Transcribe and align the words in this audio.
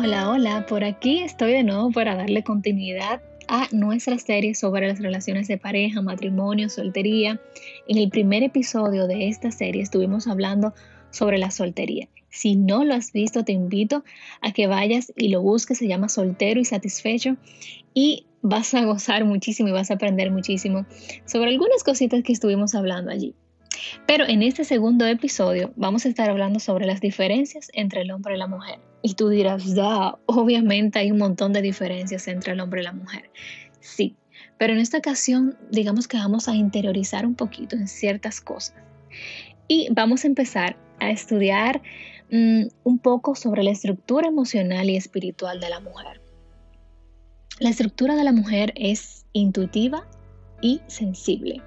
Hola, 0.00 0.30
hola, 0.30 0.64
por 0.64 0.84
aquí 0.84 1.18
estoy 1.24 1.50
de 1.50 1.64
nuevo 1.64 1.90
para 1.90 2.14
darle 2.14 2.44
continuidad 2.44 3.20
a 3.48 3.66
nuestra 3.72 4.16
serie 4.16 4.54
sobre 4.54 4.86
las 4.86 5.00
relaciones 5.00 5.48
de 5.48 5.58
pareja, 5.58 6.02
matrimonio, 6.02 6.68
soltería. 6.68 7.40
En 7.88 7.98
el 7.98 8.08
primer 8.08 8.44
episodio 8.44 9.08
de 9.08 9.26
esta 9.26 9.50
serie 9.50 9.82
estuvimos 9.82 10.28
hablando 10.28 10.72
sobre 11.10 11.38
la 11.38 11.50
soltería. 11.50 12.08
Si 12.30 12.54
no 12.54 12.84
lo 12.84 12.94
has 12.94 13.10
visto, 13.10 13.44
te 13.44 13.50
invito 13.50 14.04
a 14.40 14.52
que 14.52 14.68
vayas 14.68 15.12
y 15.16 15.30
lo 15.30 15.42
busques, 15.42 15.78
se 15.78 15.88
llama 15.88 16.08
Soltero 16.08 16.60
y 16.60 16.64
Satisfecho 16.64 17.36
y 17.92 18.24
vas 18.40 18.74
a 18.74 18.84
gozar 18.84 19.24
muchísimo 19.24 19.70
y 19.70 19.72
vas 19.72 19.90
a 19.90 19.94
aprender 19.94 20.30
muchísimo 20.30 20.86
sobre 21.26 21.50
algunas 21.50 21.82
cositas 21.82 22.22
que 22.22 22.32
estuvimos 22.32 22.76
hablando 22.76 23.10
allí. 23.10 23.34
Pero 24.06 24.26
en 24.26 24.42
este 24.42 24.64
segundo 24.64 25.06
episodio 25.06 25.72
vamos 25.76 26.04
a 26.04 26.08
estar 26.08 26.30
hablando 26.30 26.60
sobre 26.60 26.86
las 26.86 27.00
diferencias 27.00 27.70
entre 27.74 28.02
el 28.02 28.10
hombre 28.10 28.34
y 28.34 28.38
la 28.38 28.46
mujer. 28.46 28.80
Y 29.02 29.14
tú 29.14 29.28
dirás, 29.28 29.74
da, 29.74 30.18
obviamente 30.26 30.98
hay 30.98 31.10
un 31.10 31.18
montón 31.18 31.52
de 31.52 31.62
diferencias 31.62 32.28
entre 32.28 32.52
el 32.52 32.60
hombre 32.60 32.80
y 32.80 32.84
la 32.84 32.92
mujer. 32.92 33.30
Sí, 33.80 34.16
pero 34.58 34.72
en 34.72 34.80
esta 34.80 34.98
ocasión 34.98 35.56
digamos 35.70 36.08
que 36.08 36.16
vamos 36.16 36.48
a 36.48 36.54
interiorizar 36.54 37.26
un 37.26 37.34
poquito 37.34 37.76
en 37.76 37.88
ciertas 37.88 38.40
cosas. 38.40 38.76
Y 39.68 39.88
vamos 39.92 40.24
a 40.24 40.28
empezar 40.28 40.76
a 41.00 41.10
estudiar 41.10 41.82
mm, 42.30 42.64
un 42.84 42.98
poco 42.98 43.34
sobre 43.34 43.62
la 43.62 43.70
estructura 43.70 44.28
emocional 44.28 44.88
y 44.90 44.96
espiritual 44.96 45.60
de 45.60 45.68
la 45.68 45.80
mujer. 45.80 46.20
La 47.60 47.70
estructura 47.70 48.14
de 48.14 48.24
la 48.24 48.32
mujer 48.32 48.72
es 48.76 49.26
intuitiva 49.32 50.08
y 50.60 50.80
sensible 50.86 51.62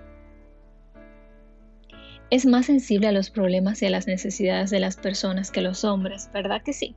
es 2.32 2.46
más 2.46 2.68
sensible 2.68 3.10
a 3.10 3.12
los 3.12 3.30
problemas 3.30 3.82
y 3.82 3.86
a 3.86 3.90
las 3.90 4.08
necesidades 4.08 4.70
de 4.70 4.80
las 4.80 4.96
personas 4.96 5.52
que 5.52 5.62
los 5.62 5.84
hombres, 5.84 6.30
¿verdad 6.34 6.64
que 6.64 6.72
sí? 6.72 6.96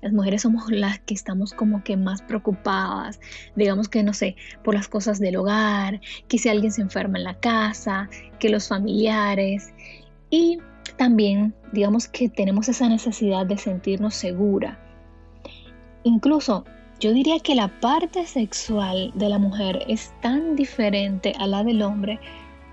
Las 0.00 0.14
mujeres 0.14 0.40
somos 0.40 0.70
las 0.70 0.98
que 1.00 1.12
estamos 1.12 1.52
como 1.52 1.84
que 1.84 1.98
más 1.98 2.22
preocupadas, 2.22 3.20
digamos 3.54 3.90
que 3.90 4.02
no 4.02 4.14
sé, 4.14 4.36
por 4.64 4.74
las 4.74 4.88
cosas 4.88 5.20
del 5.20 5.36
hogar, 5.36 6.00
que 6.28 6.38
si 6.38 6.48
alguien 6.48 6.72
se 6.72 6.80
enferma 6.80 7.18
en 7.18 7.24
la 7.24 7.38
casa, 7.38 8.08
que 8.38 8.48
los 8.48 8.68
familiares 8.68 9.74
y 10.30 10.58
también 10.96 11.54
digamos 11.72 12.08
que 12.08 12.30
tenemos 12.30 12.70
esa 12.70 12.88
necesidad 12.88 13.44
de 13.44 13.58
sentirnos 13.58 14.14
segura. 14.14 14.80
Incluso 16.04 16.64
yo 17.00 17.12
diría 17.12 17.38
que 17.40 17.54
la 17.54 17.68
parte 17.80 18.26
sexual 18.26 19.12
de 19.14 19.28
la 19.28 19.38
mujer 19.38 19.84
es 19.88 20.14
tan 20.22 20.56
diferente 20.56 21.34
a 21.38 21.46
la 21.46 21.64
del 21.64 21.82
hombre 21.82 22.18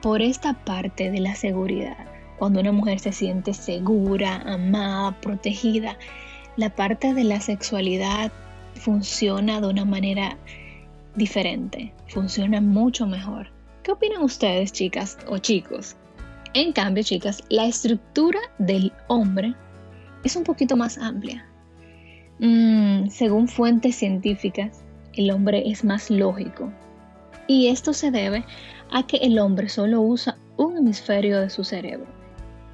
por 0.01 0.21
esta 0.21 0.53
parte 0.53 1.11
de 1.11 1.19
la 1.19 1.35
seguridad. 1.35 1.97
Cuando 2.37 2.59
una 2.59 2.71
mujer 2.71 2.99
se 2.99 3.11
siente 3.11 3.53
segura, 3.53 4.41
amada, 4.45 5.19
protegida, 5.21 5.97
la 6.55 6.69
parte 6.69 7.13
de 7.13 7.23
la 7.23 7.41
sexualidad 7.41 8.31
funciona 8.75 9.59
de 9.59 9.67
una 9.67 9.85
manera 9.85 10.37
diferente, 11.15 11.93
funciona 12.07 12.61
mucho 12.61 13.07
mejor. 13.07 13.49
¿Qué 13.83 13.91
opinan 13.91 14.21
ustedes, 14.21 14.71
chicas 14.71 15.17
o 15.27 15.39
chicos? 15.39 15.95
En 16.53 16.73
cambio, 16.73 17.03
chicas, 17.03 17.43
la 17.49 17.65
estructura 17.65 18.39
del 18.59 18.91
hombre 19.07 19.55
es 20.23 20.35
un 20.35 20.43
poquito 20.43 20.75
más 20.75 20.97
amplia. 20.97 21.47
Mm, 22.39 23.09
según 23.09 23.47
fuentes 23.47 23.95
científicas, 23.95 24.83
el 25.13 25.31
hombre 25.31 25.63
es 25.69 25.83
más 25.83 26.09
lógico. 26.09 26.71
Y 27.47 27.67
esto 27.67 27.93
se 27.93 28.11
debe 28.11 28.45
a 28.91 29.03
que 29.07 29.17
el 29.17 29.39
hombre 29.39 29.69
solo 29.69 30.01
usa 30.01 30.37
un 30.57 30.77
hemisferio 30.77 31.39
de 31.39 31.49
su 31.49 31.63
cerebro. 31.63 32.07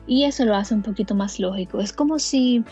Y 0.07 0.25
eso 0.25 0.45
lo 0.45 0.55
hace 0.55 0.73
un 0.73 0.81
poquito 0.81 1.15
más 1.15 1.39
lógico. 1.39 1.79
Es 1.79 1.93
como 1.93 2.19
si 2.19 2.63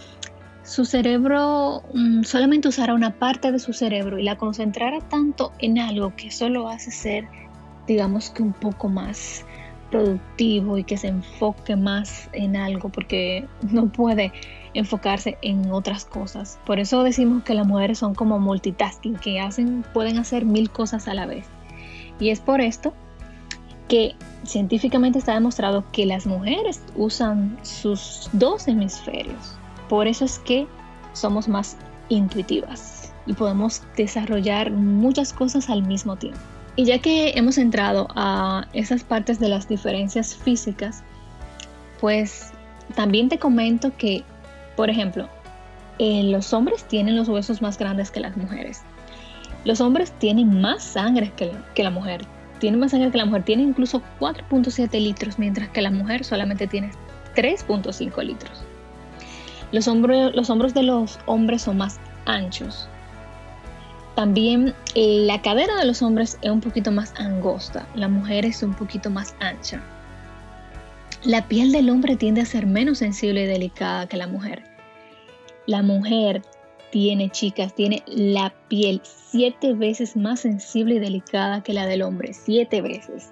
su 0.63 0.85
cerebro 0.85 1.83
mm, 1.93 2.23
solamente 2.23 2.67
usara 2.67 2.93
una 2.93 3.17
parte 3.17 3.51
de 3.51 3.59
su 3.59 3.73
cerebro 3.73 4.19
y 4.19 4.23
la 4.23 4.37
concentrara 4.37 4.99
tanto 5.09 5.51
en 5.59 5.79
algo 5.79 6.15
que 6.15 6.31
solo 6.31 6.67
hace 6.69 6.91
ser, 6.91 7.27
digamos 7.87 8.29
que 8.29 8.43
un 8.43 8.53
poco 8.53 8.89
más 8.89 9.45
productivo 9.89 10.77
y 10.77 10.83
que 10.83 10.97
se 10.97 11.07
enfoque 11.07 11.75
más 11.75 12.29
en 12.33 12.55
algo 12.55 12.89
porque 12.89 13.47
no 13.71 13.91
puede 13.91 14.31
enfocarse 14.73 15.37
en 15.41 15.71
otras 15.71 16.05
cosas. 16.05 16.59
Por 16.65 16.79
eso 16.79 17.03
decimos 17.03 17.43
que 17.43 17.53
las 17.53 17.67
mujeres 17.67 17.99
son 17.99 18.15
como 18.15 18.39
multitasking, 18.39 19.15
que 19.15 19.39
hacen, 19.39 19.83
pueden 19.93 20.17
hacer 20.17 20.45
mil 20.45 20.69
cosas 20.69 21.07
a 21.07 21.13
la 21.13 21.25
vez. 21.25 21.45
Y 22.21 22.29
es 22.29 22.39
por 22.39 22.61
esto 22.61 22.93
que 23.89 24.15
científicamente 24.45 25.19
está 25.19 25.33
demostrado 25.33 25.83
que 25.91 26.05
las 26.05 26.25
mujeres 26.25 26.81
usan 26.95 27.57
sus 27.63 28.29
dos 28.31 28.67
hemisferios. 28.67 29.57
Por 29.89 30.07
eso 30.07 30.23
es 30.23 30.39
que 30.39 30.67
somos 31.11 31.49
más 31.49 31.75
intuitivas 32.07 33.11
y 33.25 33.33
podemos 33.33 33.83
desarrollar 33.97 34.71
muchas 34.71 35.33
cosas 35.33 35.69
al 35.69 35.83
mismo 35.83 36.15
tiempo. 36.15 36.39
Y 36.75 36.85
ya 36.85 36.99
que 36.99 37.31
hemos 37.35 37.57
entrado 37.57 38.07
a 38.15 38.67
esas 38.71 39.03
partes 39.03 39.39
de 39.39 39.49
las 39.49 39.67
diferencias 39.67 40.35
físicas, 40.35 41.03
pues 41.99 42.51
también 42.95 43.29
te 43.29 43.39
comento 43.39 43.91
que, 43.97 44.23
por 44.77 44.89
ejemplo, 44.89 45.27
eh, 45.99 46.23
los 46.23 46.53
hombres 46.53 46.83
tienen 46.85 47.15
los 47.15 47.27
huesos 47.27 47.61
más 47.61 47.77
grandes 47.77 48.09
que 48.09 48.21
las 48.21 48.37
mujeres. 48.37 48.83
Los 49.63 49.81
hombres 49.81 50.11
tienen 50.19 50.61
más 50.61 50.83
sangre 50.83 51.31
que 51.35 51.83
la 51.83 51.89
mujer 51.89 52.25
tiene 52.61 52.77
más 52.77 52.91
sangre 52.91 53.11
que 53.11 53.17
la 53.17 53.25
mujer, 53.25 53.43
tiene 53.43 53.63
incluso 53.63 54.03
4.7 54.19 55.01
litros, 55.01 55.39
mientras 55.39 55.67
que 55.69 55.81
la 55.81 55.89
mujer 55.89 56.23
solamente 56.23 56.67
tiene 56.67 56.91
3.5 57.35 58.23
litros. 58.23 58.63
Los, 59.71 59.87
los 59.87 60.49
hombros 60.49 60.73
de 60.73 60.83
los 60.83 61.19
hombres 61.25 61.63
son 61.63 61.77
más 61.77 61.99
anchos. 62.25 62.87
También 64.15 64.75
eh, 64.93 65.23
la 65.25 65.41
cadera 65.41 65.75
de 65.77 65.85
los 65.85 66.03
hombres 66.03 66.37
es 66.43 66.51
un 66.51 66.61
poquito 66.61 66.91
más 66.91 67.13
angosta, 67.17 67.87
la 67.95 68.07
mujer 68.07 68.45
es 68.45 68.61
un 68.61 68.75
poquito 68.75 69.09
más 69.09 69.33
ancha. 69.39 69.81
La 71.23 71.47
piel 71.47 71.71
del 71.71 71.89
hombre 71.89 72.15
tiende 72.15 72.41
a 72.41 72.45
ser 72.45 72.67
menos 72.67 72.99
sensible 72.99 73.43
y 73.43 73.47
delicada 73.47 74.05
que 74.05 74.17
la 74.17 74.27
mujer. 74.27 74.63
La 75.65 75.81
mujer 75.81 76.43
tiene, 76.91 77.29
chicas, 77.29 77.73
tiene 77.73 78.03
la 78.05 78.53
piel 78.67 79.01
siete 79.03 79.73
veces 79.73 80.15
más 80.15 80.41
sensible 80.41 80.95
y 80.95 80.99
delicada 80.99 81.63
que 81.63 81.73
la 81.73 81.85
del 81.85 82.01
hombre, 82.01 82.33
siete 82.33 82.81
veces. 82.81 83.31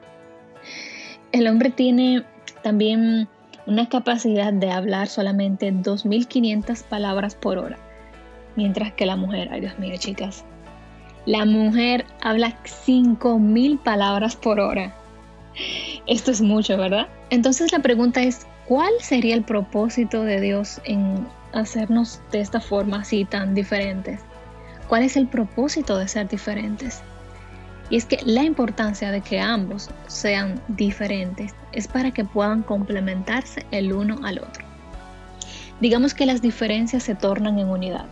El 1.31 1.47
hombre 1.47 1.70
tiene 1.70 2.24
también 2.64 3.28
una 3.68 3.88
capacidad 3.88 4.52
de 4.52 4.72
hablar 4.72 5.08
solamente 5.08 5.72
2.500 5.72 6.84
palabras 6.86 7.36
por 7.36 7.58
hora, 7.59 7.78
mientras 8.56 8.94
que 8.94 9.06
la 9.06 9.16
mujer, 9.16 9.50
ay 9.52 9.62
Dios 9.62 9.78
mío, 9.78 9.94
chicas, 9.97 10.44
la 11.26 11.46
mujer 11.46 12.06
habla 12.22 12.58
5.000 12.64 13.78
palabras 13.84 14.36
por 14.36 14.59
hora. 14.59 14.96
Esto 16.08 16.31
es 16.31 16.41
mucho, 16.41 16.78
¿verdad? 16.78 17.08
Entonces 17.30 17.72
la 17.72 17.80
pregunta 17.80 18.24
es, 18.24 18.47
¿cuál 18.68 18.91
sería 19.00 19.36
el 19.36 19.44
propósito 19.44 20.24
de 20.24 20.41
Dios 20.41 20.81
en 20.86 21.28
hacernos 21.54 22.22
de 22.32 22.42
esta 22.42 22.62
forma 22.62 23.02
así 23.02 23.26
tan 23.26 23.54
diferentes? 23.54 24.22
¿Cuál 24.88 25.04
es 25.04 25.18
el 25.18 25.28
propósito 25.28 25.98
de 25.98 26.08
ser 26.08 26.28
diferentes? 26.28 27.02
Y 27.90 27.98
es 27.98 28.06
que 28.06 28.20
la 28.24 28.44
importancia 28.44 29.12
de 29.12 29.22
que 29.22 29.40
ambos 29.40 29.90
sean 30.08 30.62
diferentes 30.68 31.56
es 31.72 31.88
para 31.88 32.12
que 32.12 32.26
puedan 32.26 32.62
complementarse 32.62 33.66
el 33.72 33.94
uno 33.94 34.18
al 34.24 34.40
otro. 34.40 34.66
Digamos 35.80 36.14
que 36.14 36.26
las 36.26 36.42
diferencias 36.42 37.04
se 37.04 37.16
tornan 37.16 37.58
en 37.58 37.70
unidad. 37.70 38.06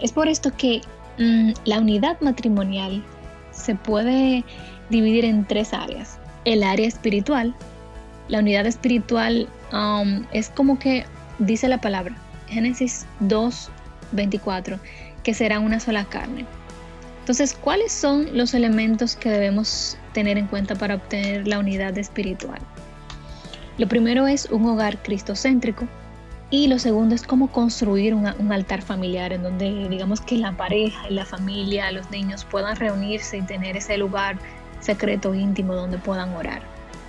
Es 0.00 0.12
por 0.12 0.28
esto 0.28 0.50
que 0.56 0.80
mm, 1.18 1.52
la 1.64 1.78
unidad 1.78 2.20
matrimonial 2.20 3.04
se 3.52 3.74
puede 3.74 4.44
dividir 4.90 5.24
en 5.24 5.44
tres 5.44 5.72
áreas. 5.72 6.18
El 6.44 6.62
área 6.62 6.88
espiritual. 6.88 7.54
La 8.28 8.38
unidad 8.38 8.66
espiritual 8.66 9.48
um, 9.72 10.24
es 10.32 10.48
como 10.48 10.78
que 10.78 11.04
dice 11.38 11.68
la 11.68 11.80
palabra, 11.80 12.14
Génesis 12.48 13.06
2, 13.20 13.70
24, 14.12 14.78
que 15.22 15.34
será 15.34 15.60
una 15.60 15.80
sola 15.80 16.04
carne. 16.04 16.46
Entonces, 17.20 17.54
¿cuáles 17.54 17.92
son 17.92 18.36
los 18.36 18.52
elementos 18.52 19.14
que 19.14 19.30
debemos 19.30 19.96
tener 20.12 20.38
en 20.38 20.48
cuenta 20.48 20.74
para 20.74 20.96
obtener 20.96 21.46
la 21.46 21.58
unidad 21.58 21.96
espiritual? 21.96 22.58
Lo 23.78 23.88
primero 23.88 24.26
es 24.26 24.46
un 24.46 24.66
hogar 24.66 25.02
cristocéntrico 25.02 25.86
y 26.50 26.66
lo 26.66 26.78
segundo 26.78 27.14
es 27.14 27.22
cómo 27.22 27.50
construir 27.50 28.14
un, 28.14 28.26
altar 28.26 28.82
familiar 28.82 29.32
en 29.32 29.42
donde 29.42 29.88
digamos 29.88 30.20
que 30.20 30.36
la 30.36 30.52
pareja 30.52 31.08
la 31.08 31.24
familia, 31.24 31.90
los 31.92 32.10
niños 32.10 32.44
puedan 32.44 32.76
reunirse 32.76 33.38
y 33.38 33.42
tener 33.42 33.76
ese 33.76 33.96
lugar 33.96 34.36
secreto 34.80 35.34
íntimo 35.34 35.74
donde 35.74 35.96
puedan 35.96 36.34
orar. 36.34 36.60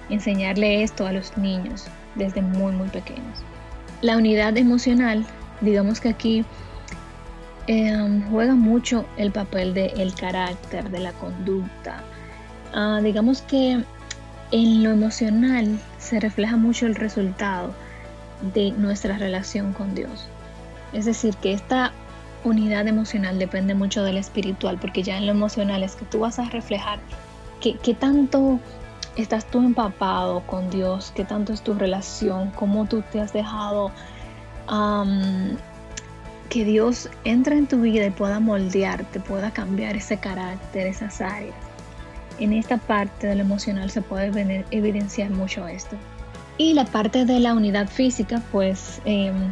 Enseñarle 0.09 0.83
esto 0.83 1.05
a 1.05 1.11
los 1.11 1.37
niños 1.37 1.87
desde 2.15 2.41
muy 2.41 2.71
muy 2.71 2.87
pequeños. 2.87 3.43
La 4.03 4.17
unidad 4.17 4.57
emocional, 4.57 5.25
digamos 5.61 6.01
que 6.01 6.09
aquí 6.09 6.45
em, 7.67 8.29
juega 8.29 8.53
mucho 8.53 9.05
el 9.15 9.31
papel 9.31 9.73
del 9.73 10.13
carácter, 10.13 10.89
de 10.89 11.00
la 11.00 11.13
conducta. 11.13 12.03
Ah, 12.73 13.00
digamos 13.01 13.41
que 13.44 13.81
en 14.51 14.83
lo 14.83 14.91
emocional 14.91 15.79
se 16.00 16.19
refleja 16.19 16.57
mucho 16.57 16.85
el 16.85 16.95
resultado 16.95 17.73
de 18.53 18.71
nuestra 18.71 19.17
relación 19.17 19.71
con 19.71 19.95
Dios. 19.95 20.27
Es 20.91 21.05
decir, 21.05 21.33
que 21.38 21.53
esta 21.53 21.94
unidad 22.44 22.85
emocional 22.89 23.39
depende 23.39 23.73
mucho 23.73 24.03
del 24.03 24.17
espiritual, 24.17 24.79
porque 24.81 25.01
ya 25.01 25.17
en 25.17 25.27
lo 25.27 25.31
emocional 25.31 25.81
es 25.81 25.95
que 25.95 26.03
tú 26.03 26.19
vas 26.19 26.39
a 26.39 26.50
reflejar 26.50 27.00
qué 27.61 27.94
tanto 27.94 28.59
estás 29.15 29.45
tú 29.45 29.60
empapado 29.60 30.42
con 30.48 30.69
Dios, 30.69 31.12
qué 31.15 31.24
tanto 31.24 31.54
es 31.54 31.62
tu 31.62 31.74
relación, 31.74 32.51
cómo 32.51 32.86
tú 32.86 33.04
te 33.12 33.19
has 33.19 33.33
dejado 33.33 33.92
que 36.50 36.65
Dios 36.65 37.10
entre 37.24 37.57
en 37.57 37.68
tu 37.68 37.81
vida 37.81 38.06
y 38.06 38.12
pueda 38.12 38.39
moldearte, 38.39 39.19
pueda 39.19 39.51
cambiar 39.51 39.95
ese 39.95 40.18
carácter, 40.18 40.88
esas 40.88 41.19
áreas. 41.21 41.56
En 42.39 42.54
esta 42.54 42.77
parte 42.77 43.27
del 43.27 43.39
emocional 43.39 43.89
se 43.92 44.01
puede 44.01 44.65
evidenciar 44.71 45.30
mucho 45.31 45.68
esto. 45.68 45.95
Y 46.57 46.74
la 46.74 46.86
parte 46.86 47.25
de 47.25 47.39
la 47.39 47.54
unidad 47.54 47.88
física, 47.88 48.42
pues 48.51 49.01
em, 49.06 49.51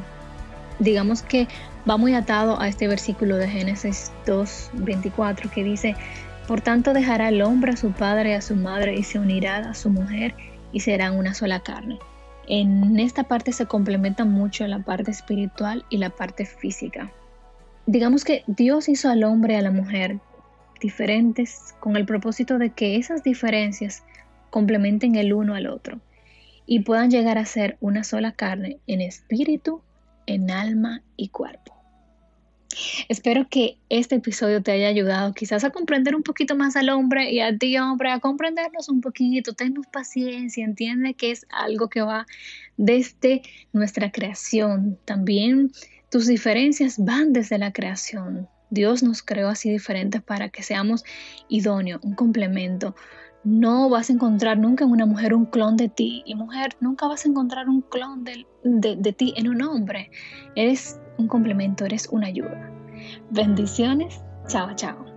digamos 0.80 1.22
que 1.22 1.48
va 1.90 1.98
muy 1.98 2.14
atado 2.14 2.60
a 2.60 2.68
este 2.68 2.88
versículo 2.88 3.38
de 3.38 3.48
Génesis 3.48 4.12
2.24 4.26 5.50
que 5.50 5.64
dice, 5.64 5.96
por 6.48 6.62
tanto 6.62 6.94
dejará 6.94 7.30
el 7.30 7.42
hombre 7.42 7.72
a 7.72 7.78
su 7.78 7.92
padre 7.92 8.32
y 8.32 8.34
a 8.34 8.42
su 8.42 8.56
madre 8.56 8.96
y 8.96 9.04
se 9.04 9.20
unirá 9.20 9.58
a 9.58 9.74
su 9.74 9.90
mujer 9.90 10.36
y 10.72 10.80
serán 10.82 11.18
una 11.18 11.34
sola 11.34 11.62
carne. 11.62 12.00
En 12.48 13.00
esta 13.00 13.24
parte 13.24 13.54
se 13.54 13.66
complementa 13.66 14.26
mucho 14.26 14.66
la 14.68 14.80
parte 14.80 15.12
espiritual 15.12 15.86
y 15.90 15.98
la 15.98 16.10
parte 16.10 16.46
física. 16.46 17.12
Digamos 17.86 18.24
que 18.24 18.44
Dios 18.48 18.90
hizo 18.90 19.10
al 19.10 19.24
hombre 19.24 19.54
y 19.54 19.58
a 19.58 19.62
la 19.62 19.72
mujer 19.72 20.20
diferentes 20.80 21.76
con 21.80 21.96
el 21.96 22.06
propósito 22.06 22.58
de 22.58 22.72
que 22.72 22.98
esas 22.98 23.24
diferencias 23.24 24.04
complementen 24.50 25.16
el 25.16 25.34
uno 25.34 25.56
al 25.56 25.68
otro 25.68 26.00
y 26.66 26.82
puedan 26.82 27.12
llegar 27.12 27.38
a 27.38 27.46
ser 27.46 27.78
una 27.80 28.04
sola 28.04 28.34
carne 28.34 28.80
en 28.88 29.02
espíritu, 29.02 29.82
en 30.26 30.52
alma 30.52 31.04
y 31.16 31.30
cuerpo. 31.30 31.81
Espero 33.10 33.48
que 33.50 33.78
este 33.90 34.16
episodio 34.16 34.62
te 34.62 34.72
haya 34.72 34.88
ayudado 34.88 35.34
quizás 35.34 35.64
a 35.64 35.70
comprender 35.70 36.16
un 36.16 36.24
poquito 36.24 36.56
más 36.56 36.76
al 36.76 36.90
hombre 36.90 37.32
y 37.32 37.40
a 37.40 37.58
ti 37.58 37.78
hombre, 37.78 38.12
a 38.12 38.20
comprendernos 38.20 38.90
un 38.90 39.02
poquito, 39.02 39.54
tennos 39.54 39.88
paciencia, 39.88 40.64
entiende 40.64 41.14
que 41.14 41.32
es 41.32 41.46
algo 41.50 41.90
que 41.90 42.02
va 42.02 42.26
desde 42.78 43.42
nuestra 43.74 44.12
creación. 44.12 44.98
También 45.06 45.72
tus 46.10 46.28
diferencias 46.28 46.96
van 46.98 47.34
desde 47.34 47.58
la 47.58 47.72
creación. 47.72 48.48
Dios 48.70 49.04
nos 49.04 49.22
creó 49.22 49.50
así 49.50 49.70
diferentes 49.70 50.22
para 50.22 50.50
que 50.50 50.64
seamos 50.64 51.04
idóneos, 51.50 52.02
un 52.04 52.16
complemento. 52.16 52.96
No 53.44 53.90
vas 53.90 54.10
a 54.10 54.14
encontrar 54.14 54.58
nunca 54.58 54.86
en 54.86 54.92
una 54.92 55.06
mujer 55.06 55.34
un 55.34 55.46
clon 55.46 55.76
de 55.76 55.90
ti 55.90 56.24
y 56.26 56.36
mujer, 56.36 56.76
nunca 56.80 57.08
vas 57.08 57.26
a 57.26 57.30
encontrar 57.30 57.68
un 57.68 57.82
clon 57.82 58.24
de, 58.24 58.46
de 58.64 59.14
ti 59.14 59.34
en 59.36 59.50
un 59.50 59.62
hombre. 59.62 60.12
Eres 60.56 61.00
un 61.22 61.28
complemento, 61.28 61.86
eres 61.86 62.08
una 62.12 62.28
ayuda. 62.28 62.70
Bendiciones. 63.30 64.22
Chao, 64.48 64.76
chao. 64.76 65.11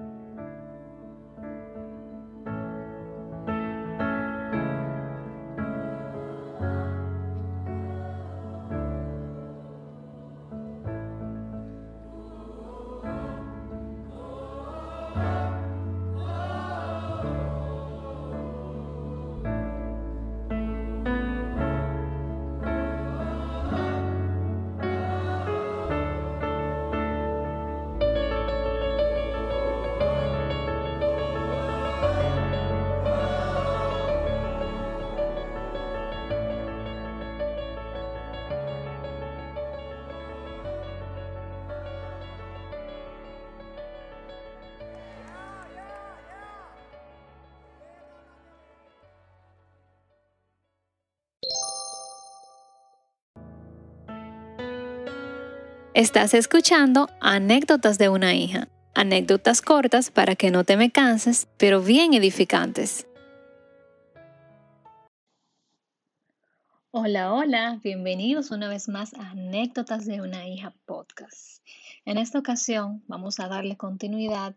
Estás 55.94 56.34
escuchando 56.34 57.08
Anécdotas 57.20 57.98
de 57.98 58.08
una 58.08 58.34
hija. 58.34 58.66
Anécdotas 58.96 59.62
cortas 59.62 60.10
para 60.10 60.34
que 60.34 60.50
no 60.50 60.64
te 60.64 60.76
me 60.76 60.90
canses, 60.90 61.46
pero 61.56 61.80
bien 61.80 62.14
edificantes. 62.14 63.06
Hola, 66.90 67.32
hola, 67.32 67.78
bienvenidos 67.84 68.50
una 68.50 68.68
vez 68.68 68.88
más 68.88 69.14
a 69.14 69.30
Anécdotas 69.30 70.04
de 70.04 70.20
una 70.20 70.48
hija 70.48 70.74
podcast. 70.84 71.64
En 72.04 72.18
esta 72.18 72.40
ocasión 72.40 73.04
vamos 73.06 73.38
a 73.38 73.46
darle 73.46 73.76
continuidad 73.76 74.56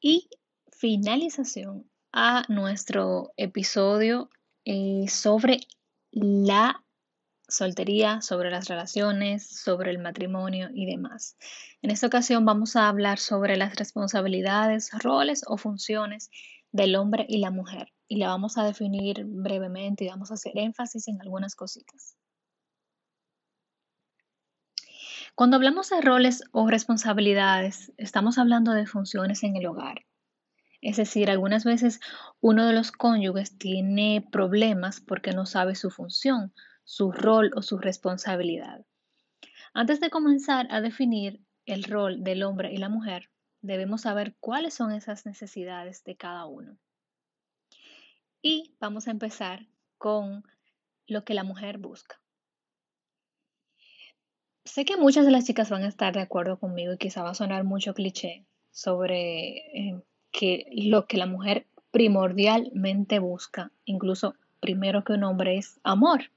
y 0.00 0.28
finalización 0.72 1.88
a 2.12 2.42
nuestro 2.48 3.32
episodio 3.36 4.30
eh, 4.64 5.04
sobre 5.08 5.60
la 6.10 6.82
soltería, 7.52 8.20
sobre 8.20 8.50
las 8.50 8.68
relaciones, 8.68 9.46
sobre 9.46 9.90
el 9.90 9.98
matrimonio 9.98 10.68
y 10.72 10.86
demás. 10.86 11.36
En 11.82 11.90
esta 11.90 12.06
ocasión 12.06 12.44
vamos 12.44 12.76
a 12.76 12.88
hablar 12.88 13.18
sobre 13.18 13.56
las 13.56 13.76
responsabilidades, 13.76 14.90
roles 14.92 15.42
o 15.46 15.56
funciones 15.56 16.30
del 16.72 16.96
hombre 16.96 17.26
y 17.28 17.38
la 17.38 17.50
mujer 17.50 17.92
y 18.08 18.16
la 18.16 18.28
vamos 18.28 18.58
a 18.58 18.64
definir 18.64 19.24
brevemente 19.24 20.04
y 20.04 20.08
vamos 20.08 20.30
a 20.30 20.34
hacer 20.34 20.52
énfasis 20.56 21.08
en 21.08 21.20
algunas 21.20 21.54
cositas. 21.54 22.16
Cuando 25.34 25.56
hablamos 25.56 25.88
de 25.88 26.00
roles 26.02 26.42
o 26.52 26.68
responsabilidades, 26.68 27.92
estamos 27.96 28.36
hablando 28.36 28.72
de 28.72 28.86
funciones 28.86 29.42
en 29.44 29.56
el 29.56 29.66
hogar. 29.66 30.04
Es 30.82 30.96
decir, 30.96 31.30
algunas 31.30 31.64
veces 31.64 32.00
uno 32.40 32.66
de 32.66 32.74
los 32.74 32.92
cónyuges 32.92 33.56
tiene 33.56 34.26
problemas 34.30 35.00
porque 35.00 35.32
no 35.32 35.46
sabe 35.46 35.74
su 35.74 35.90
función 35.90 36.52
su 36.84 37.12
rol 37.12 37.50
o 37.54 37.62
su 37.62 37.78
responsabilidad. 37.78 38.84
Antes 39.74 40.00
de 40.00 40.10
comenzar 40.10 40.66
a 40.70 40.80
definir 40.80 41.40
el 41.66 41.84
rol 41.84 42.22
del 42.22 42.42
hombre 42.42 42.72
y 42.72 42.76
la 42.76 42.88
mujer, 42.88 43.30
debemos 43.62 44.02
saber 44.02 44.34
cuáles 44.40 44.74
son 44.74 44.92
esas 44.92 45.24
necesidades 45.24 46.04
de 46.04 46.16
cada 46.16 46.46
uno. 46.46 46.76
Y 48.42 48.74
vamos 48.80 49.06
a 49.06 49.12
empezar 49.12 49.66
con 49.98 50.44
lo 51.06 51.24
que 51.24 51.34
la 51.34 51.44
mujer 51.44 51.78
busca. 51.78 52.20
Sé 54.64 54.84
que 54.84 54.96
muchas 54.96 55.24
de 55.24 55.32
las 55.32 55.44
chicas 55.44 55.70
van 55.70 55.84
a 55.84 55.88
estar 55.88 56.14
de 56.14 56.20
acuerdo 56.20 56.58
conmigo 56.58 56.92
y 56.92 56.98
quizá 56.98 57.22
va 57.22 57.30
a 57.30 57.34
sonar 57.34 57.64
mucho 57.64 57.94
cliché 57.94 58.44
sobre 58.70 59.58
eh, 59.78 60.02
que 60.30 60.66
lo 60.72 61.06
que 61.06 61.18
la 61.18 61.26
mujer 61.26 61.66
primordialmente 61.90 63.18
busca, 63.18 63.70
incluso 63.84 64.34
primero 64.60 65.04
que 65.04 65.12
un 65.12 65.24
hombre, 65.24 65.58
es 65.58 65.78
amor. 65.82 66.30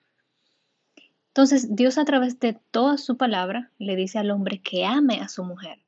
Entonces 1.35 1.75
Dios 1.75 1.97
a 1.97 2.05
través 2.05 2.39
de 2.39 2.57
toda 2.71 2.97
su 2.97 3.17
palabra 3.17 3.69
le 3.77 3.97
dice 3.97 4.17
al 4.19 4.31
hombre 4.31 4.61
que 4.61 4.85
ame 4.85 5.19
a 5.19 5.27
su 5.27 5.43
mujer. 5.43 5.79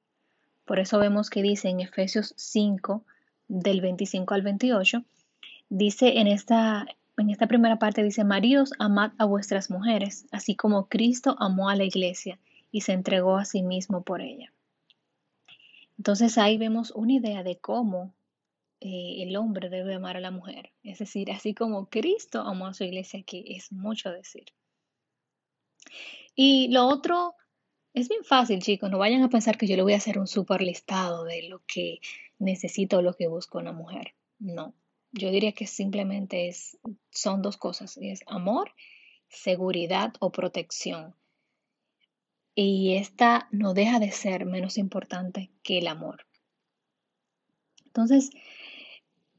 Por 0.65 0.77
eso 0.77 0.99
vemos 0.99 1.29
que 1.29 1.41
dice 1.41 1.69
en 1.69 1.79
Efesios 1.79 2.33
5, 2.35 3.05
del 3.47 3.79
25 3.79 4.33
al 4.33 4.41
28, 4.41 5.05
dice 5.69 6.19
en 6.19 6.27
esta, 6.27 6.85
en 7.15 7.29
esta 7.29 7.47
primera 7.47 7.79
parte, 7.79 8.03
dice, 8.03 8.25
Maridos, 8.25 8.73
amad 8.77 9.13
a 9.17 9.23
vuestras 9.23 9.69
mujeres, 9.69 10.25
así 10.31 10.53
como 10.53 10.89
Cristo 10.89 11.37
amó 11.39 11.69
a 11.69 11.77
la 11.77 11.85
iglesia 11.85 12.39
y 12.69 12.81
se 12.81 12.91
entregó 12.91 13.37
a 13.37 13.45
sí 13.45 13.63
mismo 13.63 14.01
por 14.01 14.21
ella. 14.21 14.51
Entonces 15.97 16.37
ahí 16.37 16.57
vemos 16.57 16.91
una 16.91 17.13
idea 17.13 17.43
de 17.43 17.57
cómo 17.57 18.13
eh, 18.81 19.23
el 19.23 19.37
hombre 19.37 19.69
debe 19.69 19.95
amar 19.95 20.17
a 20.17 20.19
la 20.19 20.31
mujer. 20.31 20.73
Es 20.83 20.99
decir, 20.99 21.31
así 21.31 21.53
como 21.53 21.85
Cristo 21.85 22.41
amó 22.41 22.67
a 22.67 22.73
su 22.73 22.83
iglesia, 22.83 23.23
que 23.23 23.45
es 23.47 23.71
mucho 23.71 24.11
decir. 24.11 24.43
Y 26.35 26.69
lo 26.69 26.85
otro 26.85 27.35
es 27.93 28.09
bien 28.09 28.23
fácil, 28.23 28.61
chicos. 28.61 28.91
No 28.91 28.99
vayan 28.99 29.23
a 29.23 29.29
pensar 29.29 29.57
que 29.57 29.67
yo 29.67 29.75
le 29.75 29.81
voy 29.81 29.93
a 29.93 29.97
hacer 29.97 30.19
un 30.19 30.27
super 30.27 30.61
listado 30.61 31.23
de 31.23 31.49
lo 31.49 31.63
que 31.65 31.99
necesito 32.37 32.97
o 32.97 33.01
lo 33.01 33.15
que 33.15 33.27
busco 33.27 33.57
una 33.57 33.73
mujer. 33.73 34.13
No. 34.39 34.75
Yo 35.11 35.31
diría 35.31 35.53
que 35.53 35.65
simplemente 35.65 36.47
es, 36.47 36.77
son 37.09 37.41
dos 37.41 37.57
cosas. 37.57 37.97
Es 37.97 38.21
amor, 38.27 38.71
seguridad 39.29 40.13
o 40.19 40.31
protección. 40.31 41.15
Y 42.53 42.95
esta 42.95 43.47
no 43.51 43.73
deja 43.73 43.99
de 43.99 44.11
ser 44.11 44.45
menos 44.45 44.77
importante 44.77 45.51
que 45.63 45.79
el 45.79 45.87
amor. 45.87 46.25
Entonces, 47.85 48.29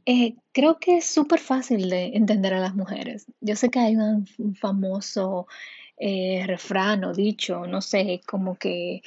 eh, 0.04 0.34
creo 0.52 0.80
que 0.80 0.96
es 0.96 1.06
súper 1.06 1.38
fácil 1.38 1.90
de 1.90 2.06
entender 2.16 2.54
a 2.54 2.60
las 2.60 2.74
mujeres. 2.74 3.26
Yo 3.40 3.54
sé 3.54 3.70
que 3.70 3.78
hay 3.78 3.94
un 3.94 4.26
famoso 4.56 5.46
eh, 6.00 6.44
refrán 6.46 7.02
o 7.04 7.12
dicho, 7.12 7.66
no 7.66 7.80
sé, 7.82 8.20
como 8.26 8.56
que 8.56 9.02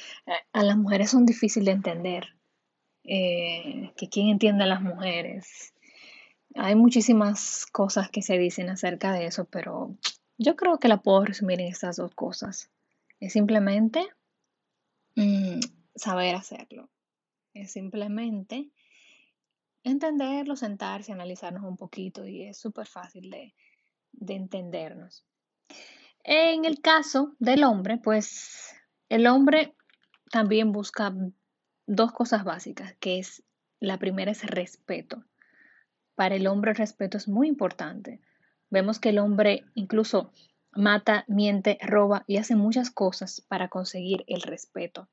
a 0.52 0.62
las 0.62 0.76
mujeres 0.76 1.10
son 1.10 1.24
difíciles 1.24 1.66
de 1.66 1.72
entender, 1.72 2.26
eh, 3.04 3.92
que 3.96 4.08
quién 4.10 4.28
entiende 4.28 4.64
a 4.64 4.66
las 4.66 4.82
mujeres. 4.82 5.72
Hay 6.54 6.74
muchísimas 6.74 7.64
cosas 7.66 8.10
que 8.10 8.20
se 8.20 8.36
dicen 8.36 8.68
acerca 8.68 9.12
de 9.12 9.24
eso, 9.24 9.46
pero 9.46 9.96
yo 10.36 10.54
creo 10.54 10.78
que 10.78 10.88
la 10.88 10.98
puedo 10.98 11.24
resumir 11.24 11.60
en 11.60 11.68
estas 11.68 11.96
dos 11.96 12.14
cosas. 12.14 12.70
Es 13.20 13.32
simplemente 13.32 14.06
mm, 15.16 15.60
saber 15.94 16.34
hacerlo. 16.34 16.90
Es 17.54 17.72
simplemente 17.72 18.70
entenderlo, 19.82 20.56
sentarse, 20.56 21.12
analizarnos 21.12 21.64
un 21.64 21.76
poquito 21.76 22.26
y 22.26 22.42
es 22.42 22.58
súper 22.58 22.86
fácil 22.86 23.30
de, 23.30 23.54
de 24.12 24.34
entendernos. 24.34 25.24
En 26.24 26.64
el 26.64 26.80
caso 26.80 27.34
del 27.38 27.64
hombre, 27.64 27.98
pues 27.98 28.74
el 29.08 29.26
hombre 29.26 29.74
también 30.30 30.72
busca 30.72 31.12
dos 31.86 32.12
cosas 32.12 32.44
básicas, 32.44 32.94
que 33.00 33.18
es 33.18 33.42
la 33.80 33.98
primera 33.98 34.30
es 34.30 34.44
respeto. 34.46 35.24
Para 36.14 36.36
el 36.36 36.46
hombre 36.46 36.70
el 36.70 36.76
respeto 36.76 37.16
es 37.16 37.26
muy 37.26 37.48
importante. 37.48 38.20
Vemos 38.70 39.00
que 39.00 39.08
el 39.08 39.18
hombre 39.18 39.64
incluso 39.74 40.30
mata, 40.70 41.24
miente, 41.26 41.78
roba 41.82 42.24
y 42.26 42.36
hace 42.36 42.54
muchas 42.54 42.90
cosas 42.90 43.40
para 43.48 43.68
conseguir 43.68 44.24
el 44.28 44.42
respeto. 44.42 45.08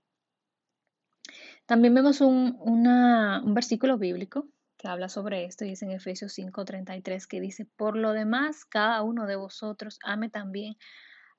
También 1.66 1.94
vemos 1.94 2.22
un, 2.22 2.58
un 2.60 3.54
versículo 3.54 3.98
bíblico 3.98 4.48
que 4.80 4.88
habla 4.88 5.10
sobre 5.10 5.44
esto 5.44 5.66
y 5.66 5.72
es 5.72 5.84
en 5.84 5.92
Efesios 5.92 6.34
5:33 6.34 7.28
que 7.28 7.42
dice, 7.42 7.66
por 7.66 7.98
lo 7.98 8.14
demás, 8.14 8.66
cada 8.66 9.04
uno 9.04 9.28
de 9.28 9.36
vosotros 9.36 10.00
ame 10.04 10.30
también 10.30 10.78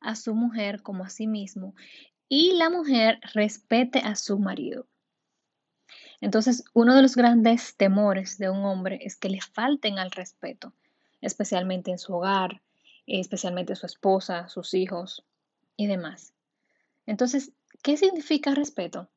a 0.01 0.15
su 0.15 0.35
mujer 0.35 0.83
como 0.83 1.05
a 1.05 1.09
sí 1.09 1.27
mismo 1.27 1.75
y 2.29 2.53
la 2.53 2.69
mujer 2.69 3.19
respete 3.33 4.01
a 4.01 4.15
su 4.15 4.39
marido. 4.39 4.87
Entonces, 6.21 6.65
uno 6.75 6.95
de 6.95 7.03
los 7.03 7.17
grandes 7.17 7.77
temores 7.77 8.37
de 8.37 8.51
un 8.51 8.63
hombre 8.65 9.01
es 9.03 9.17
que 9.17 9.31
le 9.31 9.41
falten 9.41 9.99
al 9.99 10.11
respeto, 10.11 10.75
especialmente 11.23 11.91
en 11.91 11.99
su 11.99 12.15
hogar, 12.15 12.61
especialmente 13.07 13.75
su 13.75 13.87
esposa, 13.87 14.49
sus 14.49 14.75
hijos 14.75 15.25
y 15.77 15.87
demás. 15.87 16.35
Entonces, 17.07 17.53
¿qué 17.83 17.97
significa 17.97 18.55
respeto? 18.55 19.09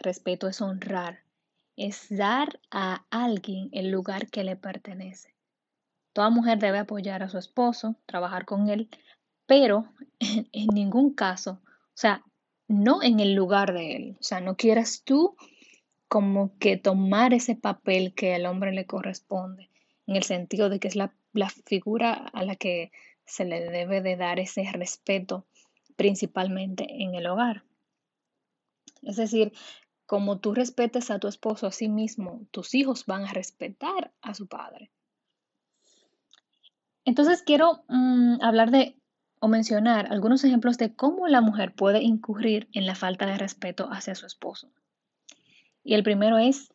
Respeto 0.00 0.46
es 0.46 0.60
honrar, 0.60 1.25
es 1.76 2.06
dar 2.08 2.60
a 2.70 3.04
alguien 3.10 3.68
el 3.72 3.90
lugar 3.90 4.28
que 4.28 4.44
le 4.44 4.56
pertenece. 4.56 5.34
Toda 6.12 6.30
mujer 6.30 6.58
debe 6.58 6.78
apoyar 6.78 7.22
a 7.22 7.28
su 7.28 7.36
esposo, 7.36 7.96
trabajar 8.06 8.46
con 8.46 8.68
él, 8.70 8.88
pero 9.46 9.92
en, 10.18 10.68
ningún 10.68 11.14
caso, 11.14 11.60
o 11.62 11.94
sea, 11.94 12.24
no 12.68 13.02
en 13.02 13.20
el 13.20 13.34
lugar 13.34 13.74
de 13.74 13.96
él. 13.96 14.16
O 14.18 14.22
sea, 14.22 14.40
no 14.40 14.56
quieras 14.56 15.02
tú 15.04 15.36
como 16.08 16.56
que 16.58 16.76
tomar 16.76 17.34
ese 17.34 17.54
papel 17.54 18.14
que 18.14 18.34
al 18.34 18.46
hombre 18.46 18.72
le 18.72 18.86
corresponde, 18.86 19.70
en 20.06 20.16
el 20.16 20.22
sentido 20.22 20.68
de 20.70 20.80
que 20.80 20.88
es 20.88 20.96
la, 20.96 21.12
la 21.32 21.50
figura 21.50 22.12
a 22.12 22.44
la 22.44 22.56
que 22.56 22.92
se 23.24 23.44
le 23.44 23.60
debe 23.60 24.00
de 24.00 24.16
dar 24.16 24.38
ese 24.38 24.64
respeto 24.72 25.44
principalmente 25.96 26.86
en 26.88 27.14
el 27.14 27.26
hogar. 27.26 27.64
Es 29.02 29.16
decir, 29.16 29.52
como 30.06 30.38
tú 30.38 30.54
respetes 30.54 31.10
a 31.10 31.18
tu 31.18 31.28
esposo 31.28 31.66
a 31.66 31.72
sí 31.72 31.88
mismo, 31.88 32.46
tus 32.50 32.74
hijos 32.74 33.06
van 33.06 33.24
a 33.24 33.32
respetar 33.32 34.12
a 34.22 34.34
su 34.34 34.46
padre. 34.46 34.90
Entonces 37.04 37.42
quiero 37.42 37.84
mm, 37.88 38.42
hablar 38.42 38.70
de 38.70 38.96
o 39.38 39.48
mencionar 39.48 40.10
algunos 40.10 40.44
ejemplos 40.44 40.78
de 40.78 40.94
cómo 40.94 41.28
la 41.28 41.40
mujer 41.40 41.74
puede 41.74 42.02
incurrir 42.02 42.68
en 42.72 42.86
la 42.86 42.94
falta 42.94 43.26
de 43.26 43.36
respeto 43.36 43.88
hacia 43.92 44.14
su 44.14 44.26
esposo. 44.26 44.68
Y 45.84 45.94
el 45.94 46.02
primero 46.02 46.38
es 46.38 46.72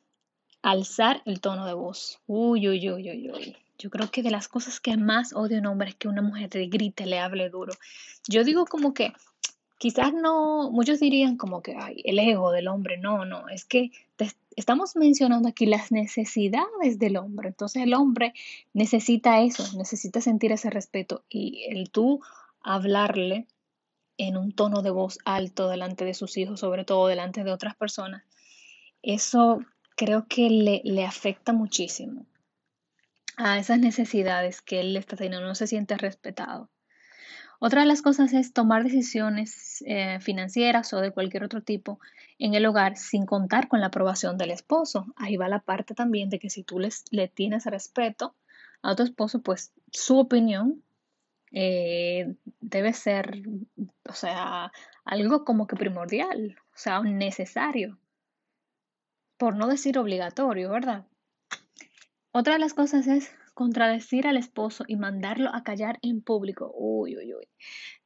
alzar 0.61 1.21
el 1.25 1.41
tono 1.41 1.65
de 1.65 1.73
voz. 1.73 2.19
Uy, 2.27 2.69
uy, 2.69 2.89
uy, 2.89 3.09
uy, 3.09 3.31
uy. 3.31 3.57
Yo 3.77 3.89
creo 3.89 4.11
que 4.11 4.21
de 4.21 4.29
las 4.29 4.47
cosas 4.47 4.79
que 4.79 4.95
más 4.95 5.33
odio 5.33 5.57
un 5.57 5.65
hombre 5.65 5.89
es 5.89 5.95
que 5.95 6.07
una 6.07 6.21
mujer 6.21 6.49
te 6.49 6.65
grite, 6.67 7.07
le 7.07 7.19
hable 7.19 7.49
duro. 7.49 7.73
Yo 8.27 8.43
digo 8.43 8.65
como 8.65 8.93
que 8.93 9.13
quizás 9.81 10.13
no, 10.13 10.69
muchos 10.69 10.99
dirían 10.99 11.37
como 11.37 11.63
que 11.63 11.75
ay, 11.75 12.03
el 12.05 12.19
ego 12.19 12.51
del 12.51 12.67
hombre, 12.67 12.99
no, 12.99 13.25
no, 13.25 13.49
es 13.49 13.65
que 13.65 13.89
estamos 14.55 14.95
mencionando 14.95 15.49
aquí 15.49 15.65
las 15.65 15.91
necesidades 15.91 16.99
del 16.99 17.17
hombre, 17.17 17.47
entonces 17.47 17.81
el 17.81 17.95
hombre 17.95 18.35
necesita 18.73 19.41
eso, 19.41 19.63
necesita 19.75 20.21
sentir 20.21 20.51
ese 20.51 20.69
respeto 20.69 21.23
y 21.29 21.63
el 21.67 21.89
tú 21.89 22.21
hablarle 22.61 23.47
en 24.17 24.37
un 24.37 24.51
tono 24.51 24.83
de 24.83 24.91
voz 24.91 25.17
alto 25.25 25.67
delante 25.67 26.05
de 26.05 26.13
sus 26.13 26.37
hijos, 26.37 26.59
sobre 26.59 26.85
todo 26.85 27.07
delante 27.07 27.43
de 27.43 27.51
otras 27.51 27.75
personas, 27.75 28.21
eso 29.01 29.61
creo 29.95 30.27
que 30.27 30.47
le, 30.51 30.81
le 30.83 31.05
afecta 31.05 31.53
muchísimo 31.53 32.27
a 33.35 33.57
esas 33.57 33.79
necesidades 33.79 34.61
que 34.61 34.79
él 34.81 34.95
está 34.95 35.15
teniendo, 35.15 35.47
no 35.47 35.55
se 35.55 35.65
siente 35.65 35.97
respetado. 35.97 36.69
Otra 37.63 37.81
de 37.81 37.87
las 37.87 38.01
cosas 38.01 38.33
es 38.33 38.53
tomar 38.53 38.83
decisiones 38.83 39.83
eh, 39.85 40.19
financieras 40.19 40.91
o 40.93 40.99
de 40.99 41.11
cualquier 41.11 41.43
otro 41.43 41.61
tipo 41.61 41.99
en 42.39 42.55
el 42.55 42.65
hogar 42.65 42.97
sin 42.97 43.27
contar 43.27 43.67
con 43.67 43.81
la 43.81 43.87
aprobación 43.87 44.35
del 44.39 44.49
esposo. 44.49 45.13
Ahí 45.15 45.37
va 45.37 45.47
la 45.47 45.59
parte 45.59 45.93
también 45.93 46.31
de 46.31 46.39
que 46.39 46.49
si 46.49 46.63
tú 46.63 46.79
les, 46.79 47.05
le 47.11 47.27
tienes 47.27 47.67
respeto 47.67 48.33
a 48.81 48.95
tu 48.95 49.03
esposo, 49.03 49.43
pues 49.43 49.73
su 49.91 50.17
opinión 50.17 50.81
eh, 51.51 52.33
debe 52.61 52.93
ser, 52.93 53.43
o 54.09 54.13
sea, 54.13 54.71
algo 55.05 55.45
como 55.45 55.67
que 55.67 55.75
primordial, 55.75 56.57
o 56.73 56.77
sea, 56.77 57.01
necesario, 57.01 57.99
por 59.37 59.55
no 59.55 59.67
decir 59.67 59.99
obligatorio, 59.99 60.71
¿verdad? 60.71 61.05
Otra 62.31 62.53
de 62.53 62.59
las 62.59 62.73
cosas 62.73 63.05
es 63.05 63.31
contradecir 63.53 64.27
al 64.27 64.37
esposo 64.37 64.83
y 64.87 64.95
mandarlo 64.95 65.53
a 65.53 65.63
callar 65.63 65.99
en 66.01 66.21
público. 66.21 66.71
Uy, 66.73 67.17
uy, 67.17 67.33
uy. 67.33 67.47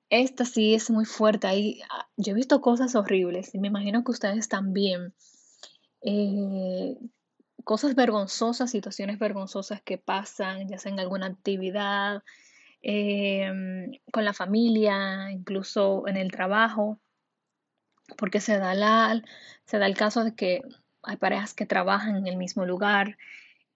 Esta 0.10 0.46
sí 0.46 0.76
es 0.76 0.90
muy 0.90 1.06
fuerte. 1.06 1.48
Ahí, 1.48 1.82
ah, 1.90 2.08
yo 2.18 2.32
he 2.32 2.36
visto 2.36 2.62
cosas 2.62 2.96
horribles 2.96 3.54
y 3.54 3.60
me 3.60 3.68
imagino 3.68 4.04
que 4.04 4.12
ustedes 4.12 4.48
también. 4.50 5.14
Eh, 6.02 6.96
cosas 7.64 7.96
vergonzosas, 7.96 8.72
situaciones 8.72 9.20
vergonzosas 9.20 9.82
que 9.82 9.98
pasan, 9.98 10.70
ya 10.70 10.78
sea 10.78 10.92
en 10.92 11.00
alguna 11.00 11.26
actividad, 11.26 12.24
em, 12.82 13.92
con 14.12 14.24
la 14.24 14.34
familia, 14.34 15.32
incluso 15.32 16.08
en 16.08 16.18
el 16.18 16.32
trabajo, 16.32 17.00
porque 18.18 18.40
se 18.40 18.58
da, 18.60 18.76
la, 18.76 19.22
se 19.66 19.80
da 19.80 19.88
el 19.88 19.98
caso 19.98 20.24
de 20.24 20.36
que 20.36 20.62
hay 21.04 21.18
parejas 21.18 21.54
que 21.54 21.66
trabajan 21.66 22.16
en 22.16 22.28
el 22.28 22.38
mismo 22.38 22.66
lugar 22.66 23.18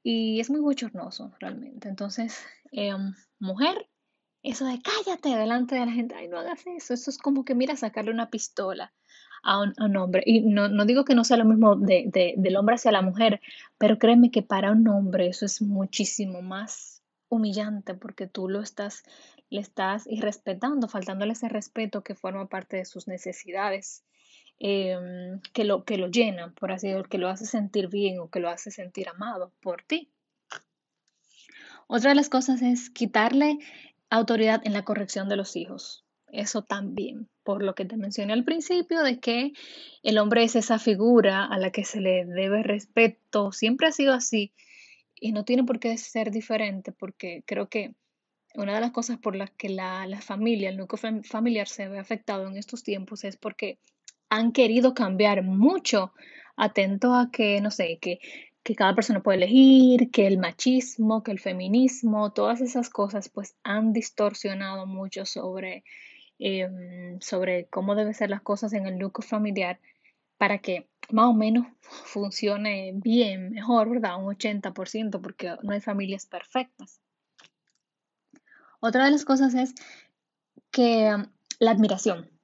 y 0.03 0.39
es 0.39 0.49
muy 0.49 0.59
bochornoso 0.59 1.33
realmente. 1.39 1.89
Entonces, 1.89 2.43
em, 2.71 3.13
mujer, 3.39 3.89
eso 4.43 4.65
de 4.65 4.81
cállate 4.81 5.29
delante 5.29 5.75
de 5.75 5.85
la 5.85 5.91
gente, 5.91 6.15
ay, 6.15 6.27
no 6.27 6.39
hagas 6.39 6.65
eso. 6.67 6.93
Eso 6.93 7.09
es 7.09 7.17
como 7.17 7.43
que, 7.45 7.55
mira, 7.55 7.75
sacarle 7.75 8.11
una 8.11 8.29
pistola 8.29 8.93
a 9.43 9.61
un, 9.61 9.97
hombre. 9.97 10.23
Y 10.25 10.41
no, 10.41 10.67
no, 10.69 10.85
digo 10.85 11.05
que 11.05 11.15
no 11.15 11.23
sea 11.23 11.37
lo 11.37 11.45
mismo 11.45 11.75
de, 11.75 12.05
de, 12.07 12.33
del 12.37 12.57
hombre 12.57 12.75
hacia 12.75 12.91
la 12.91 13.01
mujer, 13.01 13.41
pero 13.77 13.97
créeme 13.97 14.31
que 14.31 14.41
para 14.41 14.71
un 14.71 14.87
hombre 14.87 15.27
eso 15.27 15.45
es 15.45 15.61
muchísimo 15.61 16.41
más 16.41 17.01
humillante 17.29 17.93
porque 17.93 18.27
tú 18.27 18.49
lo 18.49 18.61
estás, 18.61 19.03
le 19.49 19.61
estás 19.61 20.07
irrespetando, 20.07 20.87
faltándole 20.87 21.33
ese 21.33 21.47
respeto 21.47 22.03
que 22.03 22.15
forma 22.15 22.47
parte 22.47 22.77
de 22.77 22.85
sus 22.85 23.07
necesidades 23.07 24.03
Em, 24.61 25.39
que, 25.53 25.63
lo, 25.63 25.85
que 25.85 25.97
lo 25.97 26.09
llena, 26.09 26.51
por 26.51 26.73
así 26.73 26.87
decirlo, 26.87 27.07
que 27.07 27.17
lo 27.17 27.29
hace 27.29 27.45
sentir 27.45 27.87
bien 27.87 28.19
o 28.19 28.29
que 28.29 28.41
lo 28.41 28.49
hace 28.49 28.71
sentir 28.71 29.07
amado 29.07 29.53
por 29.61 29.83
ti. 29.83 30.11
Otra 31.87 32.09
de 32.09 32.15
las 32.15 32.27
cosas 32.27 32.61
es 32.61 32.89
quitarle 32.89 33.57
autoridad 34.09 34.61
en 34.65 34.73
la 34.73 34.83
corrección 34.83 35.29
de 35.29 35.37
los 35.37 35.55
hijos. 35.55 36.03
Eso 36.27 36.61
también, 36.61 37.29
por 37.43 37.63
lo 37.63 37.73
que 37.73 37.85
te 37.85 37.95
mencioné 37.95 38.33
al 38.33 38.43
principio, 38.43 39.01
de 39.01 39.19
que 39.19 39.53
el 40.03 40.17
hombre 40.17 40.43
es 40.43 40.57
esa 40.57 40.77
figura 40.77 41.45
a 41.45 41.57
la 41.57 41.71
que 41.71 41.85
se 41.85 42.01
le 42.01 42.25
debe 42.25 42.61
respeto, 42.61 43.53
siempre 43.53 43.87
ha 43.87 43.91
sido 43.93 44.13
así 44.13 44.53
y 45.15 45.31
no 45.31 45.45
tiene 45.45 45.63
por 45.63 45.79
qué 45.79 45.97
ser 45.97 46.31
diferente, 46.31 46.91
porque 46.91 47.43
creo 47.47 47.69
que 47.69 47.95
una 48.55 48.75
de 48.75 48.81
las 48.81 48.91
cosas 48.91 49.17
por 49.19 49.35
las 49.35 49.51
que 49.51 49.69
la, 49.69 50.05
la 50.05 50.21
familia, 50.21 50.69
el 50.69 50.77
núcleo 50.77 51.23
familiar 51.23 51.67
se 51.67 51.87
ve 51.87 51.97
afectado 51.97 52.47
en 52.47 52.57
estos 52.57 52.83
tiempos 52.83 53.23
es 53.23 53.37
porque 53.37 53.79
han 54.29 54.51
querido 54.51 54.93
cambiar 54.93 55.43
mucho, 55.43 56.13
atento 56.55 57.13
a 57.15 57.31
que, 57.31 57.62
no 57.62 57.71
sé, 57.71 58.00
que, 58.01 58.19
que 58.63 58.75
cada 58.75 58.93
persona 58.95 59.24
puede 59.24 59.38
elegir, 59.38 60.12
que 60.12 60.27
el 60.27 60.38
machismo, 60.38 61.24
que 61.24 61.31
el 61.31 61.39
feminismo, 61.39 62.31
todas 62.31 62.62
esas 62.62 62.89
cosas 62.89 63.29
pues 63.29 63.55
han 63.63 63.93
distorsionado 63.93 64.86
mucho 64.86 65.25
sobre, 65.25 65.83
em, 66.38 67.19
sobre 67.21 67.65
cómo 67.67 67.95
deben 67.95 68.13
ser 68.13 68.29
las 68.29 68.41
cosas 68.41 68.74
en 68.74 68.86
el 68.86 69.00
núcleo 69.00 69.27
familiar 69.27 69.79
para 70.38 70.59
que 70.59 70.88
más 71.12 71.27
o 71.27 71.33
menos 71.33 71.67
funcione 71.81 72.91
bien, 72.95 73.51
mejor, 73.51 73.89
¿verdad? 73.89 74.24
Un 74.24 74.36
80%, 74.36 75.21
porque 75.21 75.55
no 75.63 75.74
hay 75.74 75.81
familias 75.81 76.25
perfectas. 76.25 77.01
Otra 78.79 79.05
de 79.05 79.12
las 79.12 79.25
cosas 79.25 79.53
es 79.53 79.74
que 80.71 81.12
La 81.59 81.71
admiración. 81.71 82.38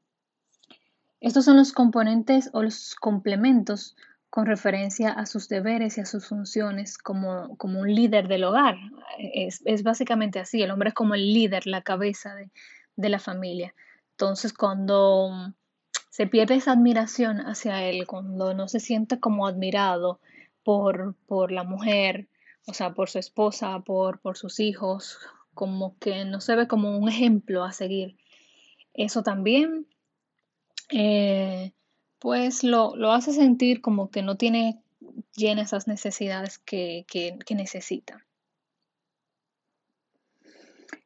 Estos 1.22 1.46
son 1.46 1.58
los 1.58 1.72
componentes 1.72 2.50
o 2.54 2.62
los 2.62 2.96
complementos 2.96 3.96
con 4.30 4.46
referencia 4.46 5.12
a 5.12 5.26
sus 5.26 5.48
deberes 5.48 5.98
y 5.98 6.02
a 6.02 6.06
sus 6.06 6.28
funciones 6.28 6.98
como, 6.98 7.56
como 7.58 7.80
un 7.80 7.94
líder 7.94 8.28
del 8.28 8.44
hogar. 8.44 8.76
Es, 9.18 9.62
es, 9.66 9.84
básicamente 9.84 10.40
así, 10.40 10.62
el 10.62 10.72
hombre 10.72 10.90
es 10.90 10.96
como 10.96 11.16
el 11.16 11.34
líder, 11.34 11.68
la 11.68 11.82
cabeza 11.82 12.36
de, 12.36 12.52
de 12.96 13.10
la 13.10 13.20
familia. 13.20 13.74
Entonces, 14.12 14.54
cuando 14.54 15.54
se 16.10 16.28
pierde 16.28 16.56
esa 16.56 16.72
admiración 16.72 17.40
hacia 17.40 17.84
él, 17.84 18.08
cuando 18.08 18.54
no 18.54 18.68
se 18.68 18.80
siente 18.80 19.20
como 19.20 19.48
admirado 19.48 20.20
por, 20.64 21.16
por 21.28 21.52
la 21.52 21.64
mujer, 21.64 22.28
o 22.68 22.74
sea, 22.74 22.94
por 22.94 23.10
su 23.10 23.20
esposa, 23.20 23.80
por, 23.80 24.20
por 24.20 24.38
sus 24.38 24.60
hijos, 24.60 25.18
como 25.54 25.98
que 26.00 26.26
no 26.26 26.42
se 26.42 26.56
ve 26.56 26.68
como 26.68 26.98
un 26.98 27.10
ejemplo 27.10 27.64
a 27.64 27.72
seguir. 27.72 28.18
Eso 28.94 29.24
también, 29.24 29.88
eh, 30.90 31.74
pues 32.20 32.64
lo, 32.64 32.96
lo, 32.96 33.12
hace 33.12 33.34
sentir 33.34 33.82
como 33.82 34.10
que 34.10 34.22
no 34.22 34.36
tiene 34.36 34.82
llena 35.36 35.62
esas 35.62 35.88
necesidades 35.88 36.58
que, 36.60 37.06
que, 37.08 37.56
necesita. 37.56 38.26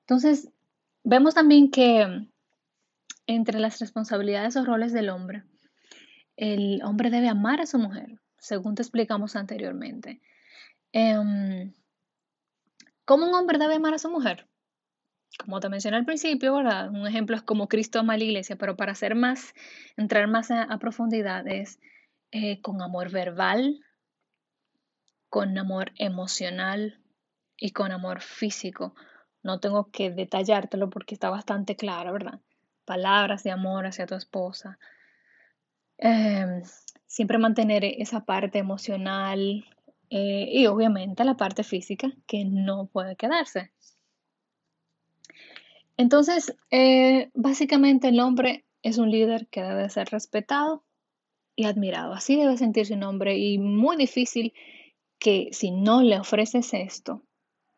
Entonces, 0.01 0.49
vemos 1.03 1.35
también 1.35 1.71
que 1.71 2.27
entre 3.27 3.59
las 3.59 3.79
responsabilidades 3.79 4.55
o 4.55 4.65
roles 4.65 4.91
del 4.93 5.09
hombre, 5.09 5.43
el 6.35 6.81
hombre 6.83 7.09
debe 7.09 7.29
amar 7.29 7.61
a 7.61 7.65
su 7.65 7.77
mujer, 7.77 8.19
según 8.39 8.75
te 8.75 8.81
explicamos 8.81 9.35
anteriormente. 9.35 10.21
Em, 10.91 11.73
¿Cómo 13.05 13.27
un 13.27 13.33
hombre 13.35 13.57
debe 13.59 13.75
amar 13.75 13.93
a 13.93 13.99
su 13.99 14.09
mujer? 14.09 14.48
Como 15.37 15.59
te 15.59 15.69
mencioné 15.69 15.97
al 15.97 16.05
principio, 16.05 16.55
¿verdad? 16.55 16.89
Un 16.89 17.07
ejemplo 17.07 17.35
es 17.35 17.41
como 17.41 17.67
Cristo 17.67 17.99
ama 17.99 18.13
a 18.13 18.17
la 18.17 18.23
iglesia, 18.23 18.55
pero 18.55 18.75
para 18.75 18.93
hacer 18.93 19.15
más, 19.15 19.53
entrar 19.95 20.27
más 20.27 20.51
a, 20.51 20.77
profundidad 20.79 21.47
es 21.47 21.79
eh, 22.31 22.61
con 22.61 22.81
amor 22.81 23.11
verbal, 23.11 23.79
con 25.29 25.57
amor 25.57 25.91
emocional 25.97 26.99
y 27.55 27.71
con 27.71 27.91
amor 27.91 28.21
físico. 28.21 28.95
No 29.43 29.59
tengo 29.59 29.91
que 29.91 30.11
detallártelo 30.11 30.89
porque 30.89 31.13
está 31.13 31.29
bastante 31.29 31.75
claro, 31.75 32.11
¿verdad? 32.13 32.39
Palabras 32.85 33.43
de 33.43 33.51
amor 33.51 33.85
hacia 33.85 34.07
tu 34.07 34.15
esposa. 34.15 34.79
Em, 35.97 36.63
siempre 37.05 37.37
mantener 37.37 37.83
esa 37.85 38.25
parte 38.25 38.57
emocional, 38.59 39.65
eh, 40.09 40.49
y 40.51 40.65
obviamente 40.65 41.23
la 41.23 41.37
parte 41.37 41.63
física 41.63 42.11
que 42.25 42.43
no 42.45 42.87
puede 42.87 43.15
quedarse. 43.15 43.71
Entonces, 45.99 46.55
eh, 46.71 47.29
básicamente 47.33 48.07
el 48.07 48.21
hombre 48.21 48.63
es 48.83 48.99
un 48.99 49.11
líder 49.11 49.47
que 49.47 49.61
debe 49.61 49.89
ser 49.89 50.07
respetado 50.07 50.85
y 51.57 51.65
admirado. 51.65 52.13
Así 52.13 52.37
debe 52.37 52.55
sentirse 52.55 52.93
un 52.93 53.03
hombre 53.03 53.37
y 53.37 53.57
muy 53.57 53.97
difícil 53.97 54.53
que 55.19 55.49
si 55.51 55.71
no 55.71 56.01
le 56.01 56.17
ofreces 56.17 56.73
esto, 56.73 57.21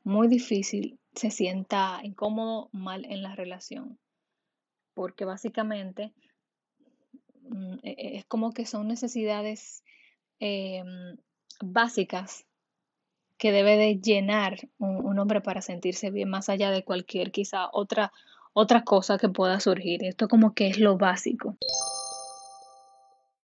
muy 0.03 0.27
difícil 0.27 0.99
se 1.15 1.31
sienta 1.31 1.99
incómodo, 2.03 2.69
mal 2.71 3.05
en 3.05 3.23
la 3.23 3.33
relación. 3.33 3.97
Porque 4.93 5.25
básicamente 5.25 6.13
mm, 7.49 7.73
e, 7.81 7.89
e, 7.89 8.17
es 8.17 8.25
como 8.25 8.51
que 8.51 8.67
son 8.67 8.87
necesidades 8.87 9.83
em, 10.37 11.17
básicas 11.59 12.45
que 13.41 13.51
debe 13.51 13.75
de 13.75 13.99
llenar 13.99 14.69
un, 14.77 15.17
hombre 15.17 15.41
para 15.41 15.63
sentirse 15.63 16.11
bien, 16.11 16.29
más 16.29 16.47
allá 16.47 16.69
de 16.69 16.83
cualquier 16.83 17.31
quizá 17.31 17.69
otra, 17.73 18.13
otra 18.53 18.83
cosa 18.83 19.17
que 19.17 19.29
pueda 19.29 19.59
surgir. 19.59 20.03
Esto 20.03 20.27
como 20.27 20.53
que 20.53 20.67
es 20.67 20.77
lo 20.77 20.95
básico. 20.95 21.57